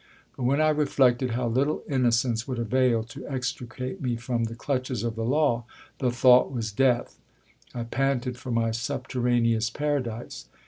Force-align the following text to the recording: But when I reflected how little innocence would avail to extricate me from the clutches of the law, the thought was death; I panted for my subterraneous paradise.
But 0.35 0.45
when 0.45 0.59
I 0.59 0.69
reflected 0.69 1.29
how 1.33 1.45
little 1.47 1.83
innocence 1.87 2.47
would 2.47 2.57
avail 2.57 3.03
to 3.03 3.23
extricate 3.27 4.01
me 4.01 4.15
from 4.15 4.45
the 4.45 4.55
clutches 4.55 5.03
of 5.03 5.13
the 5.15 5.23
law, 5.23 5.65
the 5.99 6.09
thought 6.09 6.51
was 6.51 6.71
death; 6.71 7.19
I 7.75 7.83
panted 7.83 8.35
for 8.39 8.49
my 8.49 8.71
subterraneous 8.71 9.69
paradise. 9.69 10.47